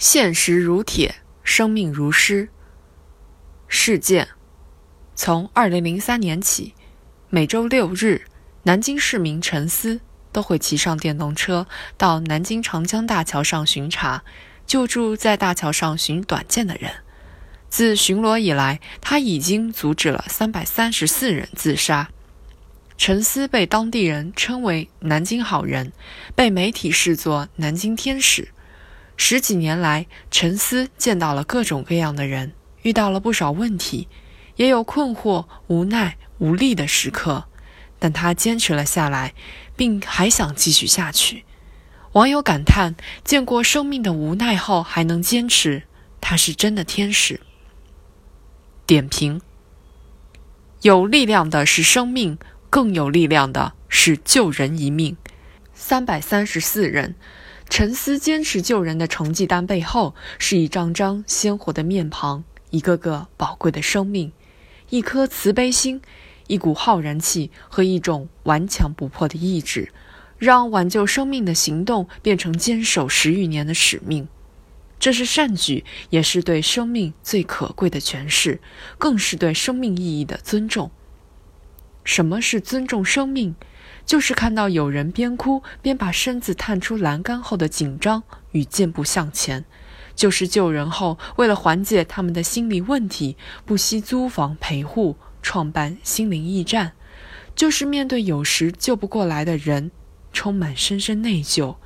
[0.00, 2.48] 现实如铁，生命如诗。
[3.68, 4.28] 事件：
[5.14, 6.72] 从二零零三年起，
[7.28, 8.22] 每周六日，
[8.62, 10.00] 南京市民陈思
[10.32, 11.66] 都会骑上电动车
[11.98, 14.24] 到南京长江大桥上巡查，
[14.66, 16.90] 救助在大桥上寻短见的人。
[17.68, 22.08] 自巡逻以来，他已经阻止了三百三十四人自杀。
[22.96, 25.92] 陈思被当地人称为“南京好人”，
[26.34, 28.48] 被媒体视作“南京天使”。
[29.22, 34.08] 十几年来，陈思见到了各种各样的人，遇到了不少问题，
[34.56, 37.44] 也有困惑、无奈、无力的时刻，
[37.98, 39.34] 但他坚持了下来，
[39.76, 41.44] 并还想继续下去。
[42.12, 45.82] 网友感叹：见过生命的无奈后还能坚持，
[46.22, 47.42] 他是真的天使。
[48.86, 49.42] 点评：
[50.80, 52.38] 有力量的是生命，
[52.70, 55.18] 更有力量的是救人一命。
[55.74, 57.14] 三百三十四人。
[57.70, 64.32] 陈思坚持救人的成绩单背后，是一张张鲜活的面庞，一个个宝贵的生命，
[64.88, 66.02] 一颗慈悲心，
[66.48, 69.92] 一股浩然气和一种顽强不破的意志，
[70.36, 74.26] 让挽救生命的行动变成坚守十余年的使命。
[74.98, 78.60] 这是善举，也是对生命最可贵的诠释，
[78.98, 80.90] 更是对生命意义的尊重。
[82.02, 83.54] 什么是尊重生命？
[84.04, 89.64] 就是看到有人边哭边把身子探出栏杆后的紧张与健步向前，
[90.14, 96.92] 就是救人后为了缓解他们的心理问题，不惜租房陪护，创办心灵驿站，
[97.54, 99.90] 就是面对有时救不过来的人，
[100.32, 101.76] 充满深深内疚，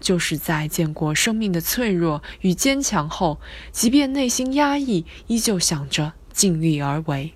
[0.00, 7.34] 就是在见过生命的脆弱与坚强后，即便内心压抑，依旧想着尽力而为。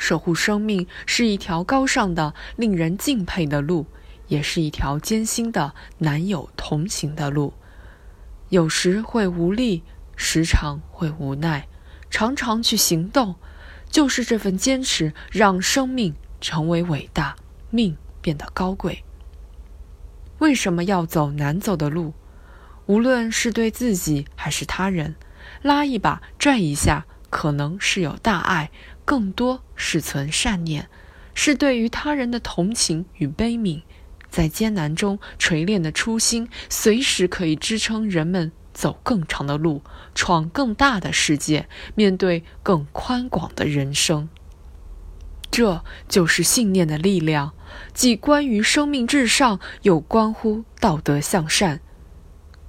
[0.00, 3.84] 守护生命是一条高尚的、令人敬佩的路，
[4.28, 7.52] 也是一条艰辛的、难有同行的路。
[8.48, 9.82] 有时会无力，
[10.16, 11.68] 时常会无奈，
[12.08, 13.34] 常常去行动，
[13.90, 17.36] 就是这份坚持，让生命成为伟大，
[17.68, 19.04] 命变得高贵。
[20.38, 22.14] 为什么要走难走的路？
[22.86, 25.14] 无论是对自己还是他人，
[25.60, 28.70] 拉一把、拽一下，可能是有大爱。
[29.06, 30.88] 更多是存善念，
[31.34, 33.82] 是对于他人的同情与悲悯，
[34.28, 39.82] 在艰难中锤炼的初心，随时可以支撑人们走更长的路，
[40.14, 44.28] 闯更大的世界，面对更宽广的人生。
[45.50, 47.52] 这就是信念的力量，
[47.92, 51.80] 既关于生命至上，又关乎道德向善。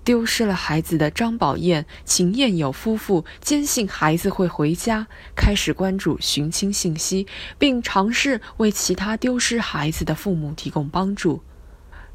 [0.04, 7.28] 丢失了孩子的张宝燕、秦燕友夫妇坚信孩子会回家，开始关注寻亲信息，
[7.60, 11.42] 并尝试为其他丢失孩子的父母提供帮助。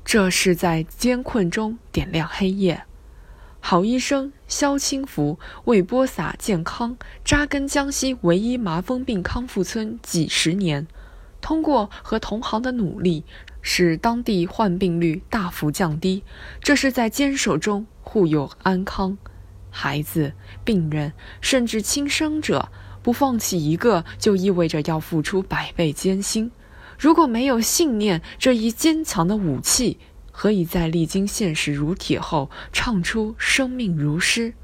[0.05, 2.85] 这是在艰困中点亮黑夜。
[3.61, 10.87] 好医生肖清福为播撒健康，扎根江西唯一麻风病康复村几十年，
[11.41, 13.25] 通过和同行的努力。
[13.69, 16.23] 使当地患病率大幅降低，
[16.61, 19.19] 这是在坚守中护佑安康。
[19.71, 20.33] 孩子、
[20.65, 22.71] 病人，甚至轻生者，
[23.03, 26.49] 不放弃一个，就意味着要付出百倍艰辛。
[26.97, 29.99] 如果没有信念这一坚强的武器，
[30.31, 34.55] 何以在历经现实如铁后，唱出生命如诗？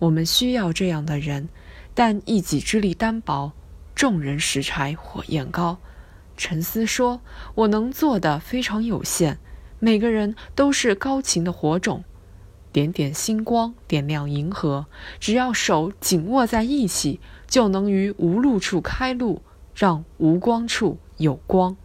[0.00, 1.48] 我们需要这样的人，
[1.94, 3.52] 但一己之力单薄，
[3.94, 5.78] 众人拾柴火焰高。
[6.40, 7.20] 沉思说
[7.54, 9.36] ：“我能做的非常有限，
[9.78, 12.02] 每个人都是高擎的火种，
[12.72, 14.86] 点点星光点亮银河。
[15.18, 19.42] 只要手紧握在一起，就能于无路处开路，
[19.74, 21.76] 让无光处有光。”